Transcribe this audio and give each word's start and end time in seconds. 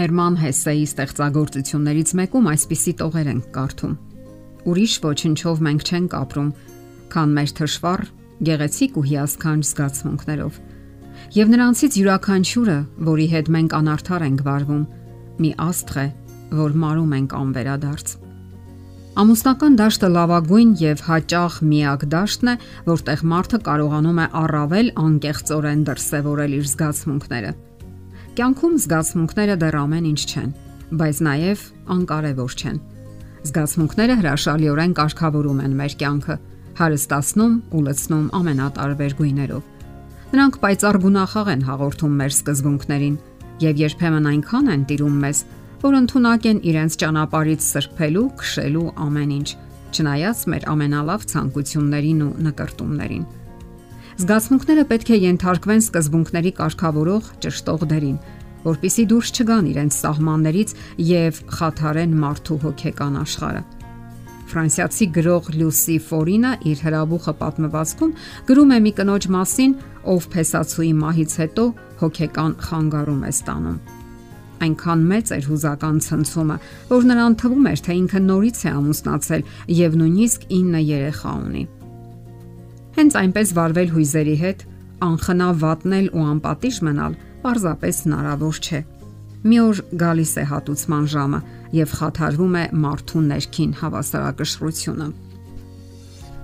Հերման 0.00 0.36
Հեսեի 0.40 0.84
ստեղծագործություններից 0.88 2.10
մեկում 2.16 2.46
այսպիսի 2.50 2.92
տողեր 3.00 3.26
են 3.34 3.40
կարդում. 3.52 3.90
Ուրիշ 4.70 4.94
ոչնչով 5.04 5.60
մենք 5.66 5.84
չենք 5.90 6.16
ապրում, 6.16 6.48
քան 7.12 7.34
մեր 7.36 7.52
թշվառ, 7.58 8.02
գեղեցիկ 8.48 8.96
ու 8.96 9.04
հիասքանչ 9.10 9.62
զգացմունքներով։ 9.70 10.58
Եվ 11.36 11.52
նրանցից 11.52 12.00
յուրաքանչյուրը, 12.00 12.78
որի 13.10 13.26
հետ 13.34 13.52
մենք 13.60 13.76
անարդար 13.80 14.26
ենք 14.30 14.42
վարվում, 14.48 14.82
մի 15.44 15.50
աստղ 15.68 16.00
է, 16.00 16.08
որ 16.64 16.76
մարում 16.80 17.16
ենք 17.20 17.38
անվերադարձ։ 17.44 18.18
Ամուսնական 19.20 19.74
դաշտը 19.84 20.08
լավագույն 20.16 20.70
եւ 20.80 21.00
հաճախ 21.10 21.56
միակ 21.70 22.04
դաշտն 22.14 22.50
է, 22.54 22.54
որտեղ 22.88 23.24
մարդը 23.34 23.58
կարողանում 23.68 24.20
է 24.24 24.26
առավել 24.48 24.94
անկեղծորեն 25.04 25.82
դրսևորել 25.90 26.56
իր 26.60 26.70
զգացմունքները։ 26.70 27.52
Կյանքում 28.38 28.74
զգացմունքները 28.78 29.54
դեռ 29.58 29.76
ամեն 29.80 30.04
ինչ 30.06 30.20
չեն, 30.30 30.50
բայց 31.00 31.18
նաև 31.26 31.62
անկարևոր 31.94 32.52
չեն։ 32.60 32.76
Զգացմունքները 33.40 34.16
հրաշալիորեն 34.20 34.94
կարգավորում 35.00 35.62
են 35.64 35.74
մեր 35.80 35.96
կյանքը, 36.02 36.36
հարստացնում 36.80 37.56
ու 37.74 37.82
լցնում 37.88 38.28
ամենատարբեր 38.38 39.16
գույներով։ 39.18 39.64
Նրանք 40.30 40.58
պայծառ 40.62 40.98
գունախաղ 41.02 41.50
են 41.50 41.64
հաղորդում 41.70 42.14
մեր 42.20 42.32
սկզբունքներին 42.36 43.16
եւ 43.66 43.82
երբեմն 43.82 44.30
այնքան 44.30 44.70
են 44.70 44.86
տիրում 44.90 45.18
մեզ, 45.26 45.42
որ 45.82 45.98
ընդունակ 46.00 46.48
են 46.50 46.62
իրենց 46.70 46.96
ճանապարից 47.02 47.66
սրբելու, 47.66 48.26
քշելու 48.40 48.86
ամեն 49.10 49.34
ինչ, 49.40 49.48
չնայած 49.90 50.46
մեր 50.54 50.70
ամենալավ 50.70 51.26
ցանկություններին 51.34 52.24
ու 52.30 52.32
նկարտումներին։ 52.46 53.24
Զգացմունքները 54.18 54.84
պետք 54.90 55.10
է 55.14 55.18
ենթարկվեն 55.24 55.82
սկզբունքների 55.84 56.50
կարգավորող 56.58 57.28
ճշտող 57.44 57.84
դերին, 57.90 58.16
որpիսի 58.64 59.04
դուրս 59.12 59.30
չգան 59.36 59.68
իրենց 59.70 59.98
սահմաններից 60.00 60.74
եւ 61.10 61.38
խաթարեն 61.60 62.16
մարդու 62.24 62.58
հոգեկան 62.64 63.20
աշխարհը։ 63.20 63.62
Ֆրանսիացի 64.50 65.06
գրող 65.14 65.48
Լյուսի 65.54 65.96
Ֆորինը 66.10 66.52
իր 66.66 66.82
հրաբուխը 66.88 67.34
պատմվածքում 67.44 68.14
գրում 68.50 68.74
է 68.74 68.78
մի 68.86 68.92
կնոջ 68.98 69.30
մասին, 69.36 69.78
ով 70.10 70.28
փեսացուի 70.34 70.92
մահից 71.04 71.38
հետո 71.44 71.64
հոգեկան 72.02 72.54
խանգարում 72.66 73.24
է 73.30 73.32
ստանում 73.38 73.80
այնքան 74.60 75.04
մեծ 75.08 75.30
էր 75.36 75.46
հուզական 75.48 76.00
ցնցումը, 76.04 76.56
որ 76.90 77.06
նրան 77.08 77.36
թվում 77.40 77.68
էր, 77.70 77.82
թե 77.86 77.98
ինքը 78.00 78.20
նորից 78.28 78.60
է 78.60 78.72
ամուսնացել 78.76 79.44
եւ 79.80 80.00
նույնիսկ 80.04 80.48
9 80.52 80.82
երեխա 80.90 81.36
ունի։ 81.48 81.62
Հենց 83.00 83.14
այնպես 83.16 83.50
վարվել 83.56 83.92
հույզերի 83.94 84.32
հետ, 84.36 84.62
անխնա 85.06 85.44
վատնել 85.60 86.08
ու 86.12 86.24
անպատիժ 86.34 86.80
մնալ 86.84 87.14
պարզապես 87.40 88.00
հնարավոր 88.04 88.58
չէ։ 88.60 88.80
Մի 89.48 89.60
օր 89.62 89.80
գալիս 90.02 90.32
է 90.36 90.44
հատուցման 90.50 91.06
ժամը 91.14 91.40
եւ 91.78 91.94
խաթարվում 91.96 92.58
է 92.60 92.64
մարդու 92.82 93.22
ներքին 93.30 93.72
հավասարակշռությունը։ 93.80 95.08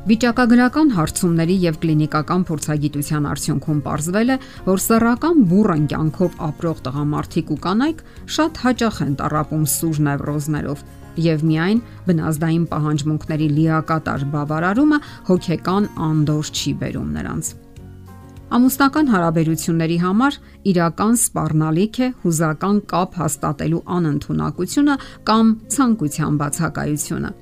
Վիճակագրական 0.09 0.95
հարցումների 0.97 1.57
եւ 1.67 1.79
կլինիկական 1.85 2.49
փորձագիտության 2.49 3.29
արդյունքում 3.37 3.81
ողջվել 3.93 4.33
է, 4.33 4.37
որ 4.73 4.85
սեռական 4.87 5.47
բուրըն 5.53 5.89
կյանքով 5.93 6.41
ապրող 6.49 6.85
տղամարդիկ 6.89 7.53
ու 7.53 7.63
կանայք 7.69 8.05
շատ 8.39 8.63
հաճախ 8.65 9.03
են 9.05 9.17
տարապում 9.21 9.69
սուր 9.77 10.01
նևրոզներով 10.09 10.89
եւ 11.21 11.45
միայն 11.51 11.85
բնազդային 12.07 12.65
պահանջմունքների 12.73 13.49
լիակատար 13.59 14.27
բավարարումը 14.35 14.99
հոգեկան 15.29 15.89
անդորր 16.09 16.51
չի 16.57 16.73
բերում 16.83 17.15
նրանց։ 17.17 17.55
Ամուսնական 18.57 19.09
հարաբերությունների 19.11 19.97
համար 20.05 20.37
իրական 20.71 21.17
սпарնալիք 21.19 21.97
է 21.99 22.09
հուզական 22.23 22.77
կապ 22.93 23.17
հաստատելու 23.21 23.81
անընդունակությունը 23.97 24.95
կամ 25.27 25.51
ցանկության 25.75 26.39
բացակայությունը։ 26.43 27.33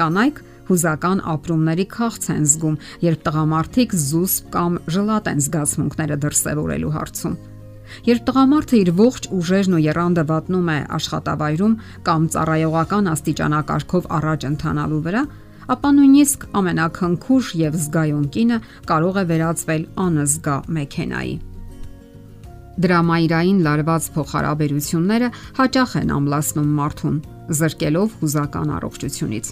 Կանայք 0.00 0.40
հուզական 0.70 1.22
ապրումների 1.34 1.86
քաղց 1.92 2.26
են 2.32 2.44
զգում, 2.50 2.76
երբ 3.04 3.22
տղամարդիկ 3.26 3.96
զուսպ 4.00 4.50
կամ 4.54 4.76
ժլատ 4.96 5.30
են 5.34 5.42
զգացմունքները 5.44 6.18
դրսևորելու 6.24 6.94
հարցում։ 6.96 7.34
Երբ 8.06 8.24
տղամարդը 8.30 8.76
իր 8.80 8.90
ողջ 9.00 9.28
ուժերն 9.36 9.76
ու 9.76 9.82
երանդը 9.84 10.24
վատնում 10.30 10.68
է 10.70 10.78
աշխատավայրում 11.00 11.76
կամ 12.06 12.26
ծառայողական 12.34 13.10
աստիճանակարգով 13.14 14.08
առաջ 14.20 14.46
ընթանալու 14.50 15.00
վրա, 15.06 15.22
ապա 15.70 15.90
նույնիսկ 15.96 16.46
ամենակնքուշ 16.60 17.52
եւ 17.60 17.78
զգայուն 17.84 18.26
կինը 18.34 18.58
կարող 18.90 19.20
է 19.20 19.24
վերածվել 19.30 19.84
անզգա 20.06 20.56
մեքենայի։ 20.76 21.34
Դրամայրային 22.80 23.58
լարված 23.66 24.04
փոխհարաբերությունները 24.14 25.28
հաճախ 25.58 25.90
են 26.00 26.12
ամլացնում 26.16 26.70
մարդուն, 26.80 27.16
զրկելով 27.60 28.14
հուզական 28.20 28.72
առողջությունից։ 28.78 29.50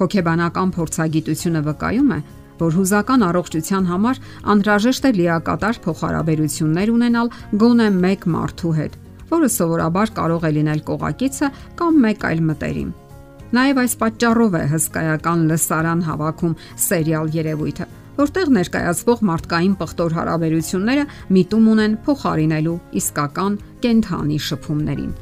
Հոգեբանական 0.00 0.72
փորձագիտությունը 0.76 1.62
վկայում 1.66 2.10
է, 2.16 2.18
որ 2.60 2.76
հուզական 2.76 3.24
առողջության 3.26 3.88
համար 3.90 4.20
անհրաժեշտ 4.52 5.08
է 5.08 5.10
լիակատար 5.16 5.80
փոխհարաբերություններ 5.86 6.92
ունենալ 6.96 7.32
գոնե 7.62 7.88
մեկ 7.96 8.26
մարդու 8.36 8.72
հետ, 8.76 8.96
որը 9.32 9.50
սովորաբար 9.56 10.14
կարող 10.16 10.46
է 10.46 10.52
լինել 10.56 10.80
կողակիցը 10.86 11.50
կամ 11.80 12.00
մեկ 12.06 12.26
այլ 12.30 12.42
մտերիմ։ 12.50 12.90
Նաև 13.56 13.78
այս 13.82 13.92
պատճառով 14.00 14.56
է 14.56 14.64
հսկայական 14.72 15.44
լսարան 15.50 16.00
հավաքում 16.06 16.56
սերիալ 16.86 17.30
երևույթը, 17.36 17.86
որտեղ 18.16 18.50
ներկայացվող 18.56 19.22
մարդկային 19.30 19.76
պղտոր 19.82 20.16
հարաբերությունները 20.16 21.06
միտում 21.36 21.70
ունեն 21.76 22.00
փոխարինելու 22.08 22.80
իսկական 23.02 23.60
կենթանի 23.86 24.42
շփումներին։ 24.50 25.14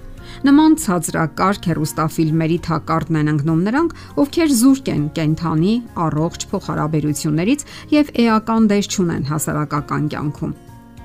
Նման 0.44 0.76
ցածրակարգ 0.82 1.70
հերոստաֆիլմերի 1.70 2.58
թակարդն 2.66 3.20
են 3.20 3.32
ընկնում 3.34 3.64
նրանք, 3.68 3.96
ովքեր 4.24 4.54
զուրկ 4.60 4.92
են 4.94 5.06
կենթանի 5.18 5.74
առողջ 6.08 6.46
փոխհարաբերություններից 6.50 7.66
եւ 7.94 8.12
էական 8.24 8.70
դեր 8.74 8.90
չունեն 8.94 9.26
հասարակական 9.30 10.08
կյանքում 10.14 10.54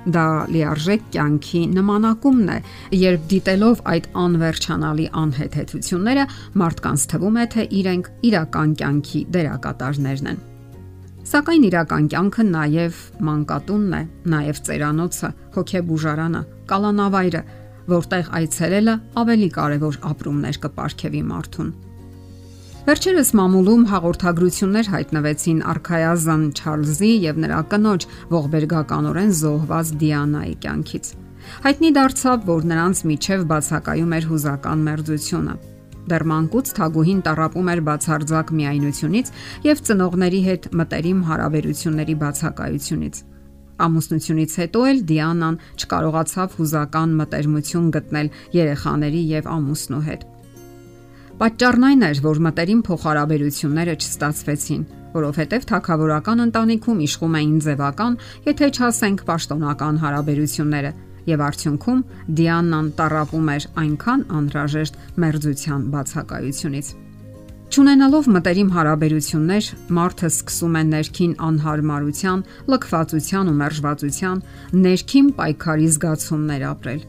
դա 0.08 0.26
լիարժեք 0.54 1.08
կյանքի 1.14 1.62
նմանակումն 1.76 2.52
է, 2.54 2.58
երբ 2.96 3.26
դիտելով 3.34 3.82
այդ 3.94 4.06
անվերջանալի 4.24 5.08
անհեթեթությունները 5.22 6.24
մարդկանց 6.62 7.06
թվում 7.14 7.40
է, 7.40 7.46
թե 7.54 7.66
իրենք 7.80 8.12
իրական 8.30 8.76
կյանքի 8.80 9.22
դերակատարներն 9.36 10.32
են։ 10.34 10.40
Սակայն 11.30 11.66
իրական 11.68 12.06
կյանքը 12.10 12.44
նաև 12.50 13.00
մանկատունն 13.28 13.92
է, 14.00 14.02
նաև 14.34 14.62
ծերանոցը, 14.70 15.30
հոգեբուժարանը, 15.60 16.42
կալանավայրը, 16.72 17.42
որտեղ 17.94 18.34
այցելելը 18.40 18.96
ավելի 19.22 19.50
կարևոր 19.60 20.02
ապրումներ 20.10 20.60
կպարգևի 20.66 21.24
մարդուն։ 21.30 21.70
Վերջերս 22.90 23.30
մամուլում 23.38 23.82
հաղորդագրություններ 23.90 24.88
հայտնվեցին 24.90 25.58
արխայազան 25.74 26.44
Չարլզի 26.58 27.10
եւ 27.26 27.42
նրա 27.44 27.58
կնոջ 27.74 28.06
ողբերգականորեն 28.34 29.34
զոհված 29.40 29.92
Դիանայի 30.04 30.56
կյանքից։ 30.64 31.10
Հայտնի 31.66 31.90
դարձավ, 32.00 32.48
որ 32.50 32.66
նրանց 32.72 33.02
միջև 33.10 33.44
բացակայում 33.52 34.16
էր 34.20 34.30
հուզական 34.30 34.86
մերձությունը։ 34.90 35.56
Դեռ 36.10 36.26
մանկուց 36.30 36.72
Թագուհին 36.80 37.20
տարապում 37.28 37.70
էր 37.74 37.82
բացարձակ 37.90 38.54
միայնությունից 38.60 39.32
եւ 39.70 39.84
ծնողների 39.90 40.42
հետ 40.50 40.70
մտերիմ 40.80 41.20
հարաբերությունների 41.30 42.16
բացակայությունից։ 42.24 43.22
Ամուսնությունից 43.86 44.56
հետո 44.60 44.84
էլ 44.90 45.02
Դիանան 45.10 45.58
չկարողացավ 45.80 46.56
հուզական 46.60 47.16
մտերմություն 47.20 47.90
գտնել 47.96 48.32
երեխաների 48.60 49.22
եւ 49.40 49.50
ամուսնու 49.56 50.04
հետ։ 50.10 50.26
Պատճառն 51.40 51.86
այն 51.90 52.02
էր, 52.10 52.22
որ 52.26 52.40
մտերիմ 52.50 52.80
փոխհարաբերությունները 52.90 53.94
չստացվեցին, 54.04 54.82
որովհետև 55.14 55.68
թակավորական 55.70 56.44
ընտանիքում 56.50 57.04
իշխում 57.08 57.38
էին 57.40 57.58
ձևական, 57.66 58.18
եթե 58.50 58.70
չասենք 58.76 59.24
պաշտոնական 59.30 60.02
հարաբերությունները, 60.04 60.92
եւ 61.32 61.44
արդյունքում 61.50 62.02
Դիանան 62.40 62.90
տարապում 63.00 63.54
էր 63.56 63.70
այնքան 63.84 64.26
անհրաժեշտ 64.40 65.06
մերձության 65.24 65.86
բացակայությունից։ 65.96 66.98
Չունենալով 67.70 68.28
մտերիմ 68.34 68.70
հարաբերություններ, 68.74 69.66
մարդը 69.94 70.30
սկսում 70.32 70.78
է 70.80 70.82
ներքին 70.88 71.34
անհարմարության, 71.46 72.40
լքվածության 72.74 73.52
ու 73.52 73.54
մերժվածության, 73.60 74.40
ներքին 74.86 75.28
պայքարի 75.38 75.90
զգացումներ 75.94 76.66
ապրել, 76.70 77.04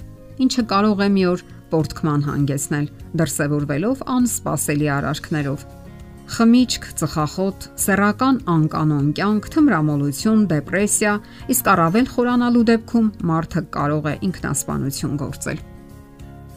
ինչը 0.45 0.65
կարող 0.75 1.01
է 1.01 1.09
մի 1.17 1.25
օր 1.31 1.45
պորտկման 1.73 2.27
հանգեցնել, 2.29 2.87
դրսևորվելով 3.23 4.05
անսպասելի 4.21 4.93
արարքներով։ 5.01 5.67
Խմիչք, 6.37 6.85
ծխախոտ, 7.01 7.69
սեռական 7.81 8.45
անկանոն 8.61 9.11
կյանք, 9.17 9.51
թմրամոլություն, 9.56 10.47
դեպրեսիա, 10.53 11.17
իսկ 11.56 11.73
առավել 11.73 12.15
խորանալու 12.21 12.69
դեպքում 12.69 13.13
մարդը 13.33 13.67
կարող 13.81 14.13
է 14.13 14.15
ինքնասպանություն 14.29 15.21
գործել։ 15.25 15.69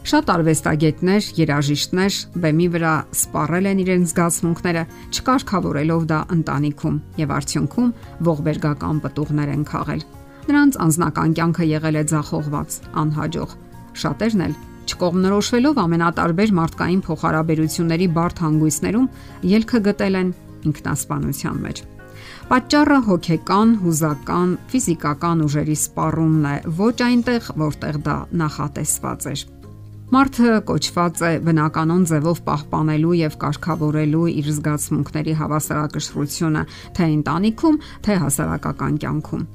Շատ 0.03 0.29
արվեստագետներ, 0.33 1.27
երաժիշտներ 1.37 2.15
բեմի 2.43 2.65
վրա 2.73 2.95
սպառել 3.15 3.69
են 3.69 3.81
իրենց 3.83 4.09
զգացմունքները, 4.11 4.81
չկարգավորելով 5.15 6.03
դա 6.09 6.17
ընտանիքում 6.35 6.97
եւ 7.21 7.31
արդյունքում 7.37 7.93
ողբերգական 8.27 8.99
պտուղներ 9.05 9.53
են 9.53 9.63
քաղել։ 9.69 10.03
Նրանց 10.49 10.77
անձնական 10.83 11.35
կյանքը 11.39 11.67
եղել 11.71 11.99
է 12.01 12.03
ձախողված, 12.11 12.77
անհաջող։ 12.99 13.55
Շատերն 14.03 14.43
էլ 14.43 14.57
չկողմնորոշվելով 14.91 15.81
ամենատարբեր 15.87 16.53
մարդկային 16.59 17.01
փոխհարաբերությունների 17.07 18.07
բարդ 18.19 18.43
հանգույցներում 18.43 19.09
ելքը 19.53 19.83
գտել 19.87 20.19
են 20.19 20.35
ինքնասպանության 20.67 21.63
մեջ։ 21.63 21.83
Պատճառը 22.51 22.99
հոգեկան, 23.07 23.69
հուզական, 23.87 24.49
ֆիզիկական 24.73 25.47
ուժերի 25.47 25.79
սպառումն 25.79 26.47
է, 26.51 26.55
ոչ 26.83 26.95
այնտեղ, 27.07 27.51
որտեղ 27.63 27.99
դա 28.03 28.17
նախատեսված 28.43 29.27
էր։ 29.31 29.45
Մարդը 30.13 30.49
կոչված 30.67 31.21
է 31.25 31.29
բնականon 31.41 32.03
ձևով 32.05 32.39
պահպանելու 32.45 33.13
եւ 33.17 33.37
կարգավորելու 33.41 34.27
իր 34.33 34.49
զգացմունքների 34.59 35.33
հավասարակշռությունը 35.39 36.63
թե 36.99 37.07
ընտանիքում, 37.13 37.79
թե 38.05 38.17
հասարակական 38.21 38.99
կյանքում 39.01 39.45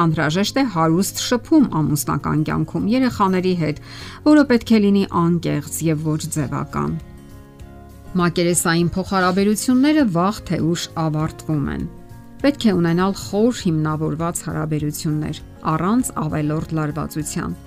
անհրաժեշտ 0.00 0.58
է 0.62 0.64
հարուստ 0.74 1.22
շփում 1.26 1.68
ամուսնական 1.80 2.42
կյանքում 2.48 2.90
երեխաների 2.94 3.54
հետ, 3.62 3.80
որը 4.26 4.44
պետք 4.50 4.74
է 4.74 4.82
լինի 4.86 5.04
անկեղծ 5.22 5.80
եւ 5.90 6.04
ոչ 6.08 6.20
ձևական։ 6.40 6.92
Մակերեսային 8.20 8.92
փոխհարաբերությունները 8.96 10.06
վաղ 10.18 10.44
թե 10.50 10.62
ուշ 10.72 10.90
ավարտվում 11.06 11.66
են։ 11.76 11.88
Պետք 12.40 12.62
է 12.66 12.78
ունենալ 12.80 13.18
խոր 13.20 13.64
հիմնավորված 13.64 14.46
հարաբերություններ 14.48 15.42
առանց 15.74 16.14
ավելորդ 16.24 16.78
լարվածության 16.80 17.58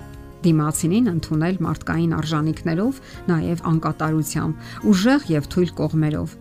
դիմացինին 0.44 1.10
ընդունել 1.14 1.60
մարդկային 1.64 2.16
արժանինքներով, 2.18 2.98
նաև 3.30 3.62
անկատարությամբ, 3.74 4.72
ուժեղ 4.94 5.30
եւ 5.34 5.48
թույլ 5.54 5.72
կողմերով։ 5.80 6.36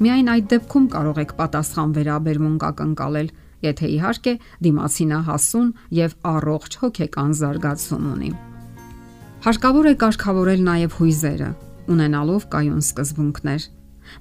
Միայն 0.00 0.30
այդ 0.32 0.46
դեպքում 0.50 0.86
կարող 0.96 1.18
եք 1.20 1.32
պատասխան 1.40 1.90
վերաբերմունք 2.00 2.62
ակնկալել 2.70 3.32
եթե 3.64 3.90
իհարկե 3.96 4.32
դիմացինը 4.64 5.18
հասուն 5.26 5.68
եւ 5.96 6.14
առողջ 6.30 6.78
հոգեկան 6.80 7.34
զարգացում 7.40 8.06
ունի։ 8.14 8.30
Հարկավոր 9.44 9.90
է 9.90 9.94
կարգավորել 10.00 10.64
նաև 10.70 10.96
հույզերը, 11.00 11.50
ունենալով 11.92 12.48
կայուն 12.54 12.82
սկզբունքներ։ 12.86 13.68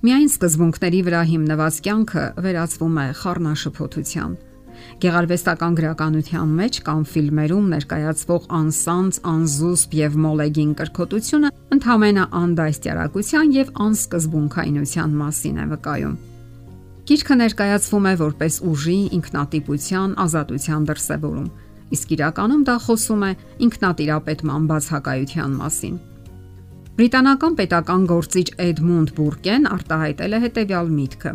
Միայն 0.05 0.29
սկզբունքների 0.29 1.01
վրա 1.07 1.23
հիմնված 1.31 1.79
կյանքը 1.87 2.25
վերածվում 2.45 2.99
է 2.99 3.07
խառնաշփոթության։ 3.19 4.37
Գեղարվեստական 5.03 5.77
գրականության 5.79 6.55
մեջ 6.59 6.79
կամ 6.89 7.03
ֆիլմերում 7.13 7.69
ներկայացվող 7.73 8.49
անսանց, 8.59 9.19
անզուսպ 9.33 9.95
եւ 9.99 10.17
մոլեգին 10.25 10.73
կրկոտությունը 10.79 11.51
ընդհանրապես 11.79 12.35
անդայստիարակության 12.39 13.53
եւ 13.55 13.71
անսկզբունքայնության 13.85 15.15
մասին 15.19 15.59
է 15.59 15.65
վկայում։ 15.69 16.15
Գիրքը 17.09 17.35
ներկայացվում 17.39 18.05
է 18.05 18.13
որպես 18.19 18.55
ուժի, 18.69 18.97
ինքնատիպության, 19.17 20.11
ազատության 20.23 20.83
դրսևորում, 20.89 21.49
իսկ 21.97 22.13
իրականում 22.19 22.63
դա 22.69 22.75
խոսում 22.85 23.23
է 23.25 23.31
ինքնատիրապետման 23.65 24.67
բացակայության 24.69 25.55
մասին։ 25.63 25.95
Բրիտանական 26.99 27.53
պետական 27.57 28.01
գործիչ 28.13 28.47
Էդմունդ 28.69 29.13
Բուրկեն 29.17 29.69
արտահայտել 29.73 30.35
է 30.37 30.39
հետևյալ 30.45 30.89
միտքը. 30.99 31.31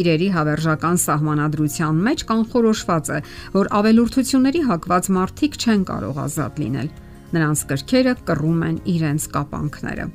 Իրերի 0.00 0.28
հավերժական 0.34 0.98
սահմանադրության 1.04 2.00
մեջ 2.06 2.24
կանխորոշված 2.30 3.10
է, 3.10 3.18
որ 3.56 3.70
ավելորդությունների 3.80 4.60
հակված 4.70 5.08
մարդիկ 5.16 5.58
չեն 5.60 5.86
կարող 5.90 6.20
ազատ 6.24 6.60
լինել։ 6.62 6.90
Նրանց 7.30 7.64
կրքերը 7.70 8.14
կռում 8.30 8.60
են 8.70 8.76
իրենց 8.94 9.26
կապանքները։ 9.36 10.06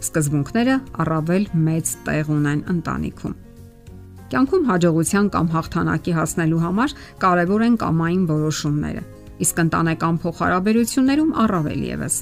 Սկզբունքները 0.00 0.74
առավել 1.04 1.46
մեծ 1.68 1.94
տեղ 2.06 2.30
ունեն 2.36 2.60
ընտանիքում։ 2.74 3.38
Կյանքում 4.30 4.66
հաջողության 4.70 5.30
կամ 5.34 5.48
հաղթանակի 5.54 6.12
հասնելու 6.16 6.60
համար 6.64 6.92
կարևոր 7.24 7.64
են 7.66 7.78
կամային 7.82 8.26
որոշումները, 8.30 9.02
իսկ 9.42 9.64
ընտանեկան 9.64 10.20
փոխհարաբերություններում 10.22 11.32
առավել 11.44 11.82
եւս։ 11.90 12.20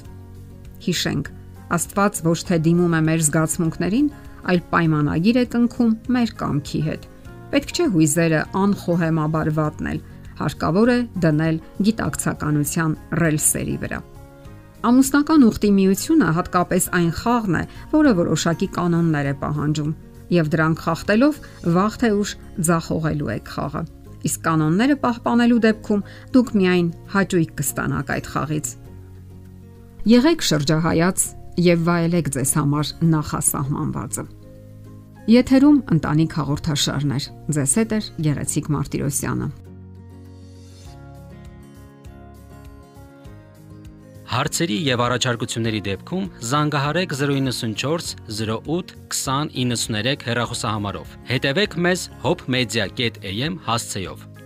Հիշենք, 0.89 1.29
Աստված 1.69 2.23
ոչ 2.25 2.39
թե 2.49 2.57
դիմում 2.65 2.95
է 2.97 3.01
մեր 3.05 3.23
զգացմունքներին, 3.27 4.07
այլ 4.53 4.61
պայմանագիր 4.73 5.39
է 5.39 5.45
կնքում 5.55 5.95
մեր 6.17 6.35
կամքի 6.43 6.81
հետ։ 6.89 7.09
Պետք 7.49 7.75
չէ 7.75 7.87
հույզերը 7.95 8.41
անխոհեմաբար 8.63 9.51
վատնել, 9.59 10.01
հարկավոր 10.39 10.93
է 10.93 10.99
դնել 11.25 11.61
գիտակցականության 11.89 12.97
ռելսերի 13.23 13.77
վրա։ 13.85 14.01
Ամուսնական 14.89 15.45
ուխտի 15.49 15.71
միությունը 15.75 16.27
հատկապես 16.37 16.85
այն 16.99 17.09
խաղն 17.19 17.57
է, 17.59 17.63
որը 17.95 18.13
որոշակի 18.19 18.69
կանոններ 18.77 19.31
է 19.33 19.35
պահանջում 19.41 19.95
եւ 20.39 20.51
դրանք 20.55 20.83
խախտելով 20.85 21.41
վաղ 21.79 21.97
թե 22.03 22.11
ուշ 22.19 22.35
ձախողելու 22.69 23.33
եք 23.35 23.51
խաղը։ 23.55 23.83
Իսկ 24.29 24.45
կանոնները 24.45 24.97
պահպանելու 25.03 25.59
դեպքում 25.65 26.05
դուք 26.35 26.53
միայն 26.59 26.89
հաճույք 27.15 27.51
կստանաք 27.59 28.13
այդ 28.15 28.31
խաղից։ 28.35 28.71
Եղեք 30.09 30.47
շրջահայաց 30.49 31.27
եւ 31.59 31.87
վայելեք 31.89 32.29
ձեզ 32.35 32.53
համար 32.59 32.91
նախասահմանվածը։ 33.13 34.25
Եթերում 35.29 35.79
ընտանիք 35.93 36.37
հաղորդաշարներ։ 36.39 37.25
Ձեզ 37.57 37.73
հետ 37.79 37.91
է 37.93 37.99
Գեղեցիկ 38.27 38.71
Մարտիրոսյանը։ 38.75 39.49
Հարցերի 44.29 44.75
եւ 44.87 45.03
առաջարկությունների 45.09 45.79
դեպքում 45.89 46.25
զանգահարեք 46.49 47.15
094 47.21 48.11
08 48.39 48.97
2093 49.19 50.27
հեռախոսահամարով։ 50.29 51.15
Հետևեք 51.33 51.79
մեզ 51.89 52.09
hopmedia.am 52.25 53.57
հասցեով։ 53.69 54.38